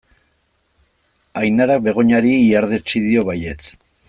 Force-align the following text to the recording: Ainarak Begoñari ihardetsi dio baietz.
Ainarak 1.43 1.85
Begoñari 1.89 2.33
ihardetsi 2.47 3.07
dio 3.09 3.29
baietz. 3.33 3.61